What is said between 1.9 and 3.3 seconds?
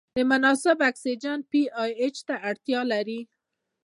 اچ ته اړتیا لري.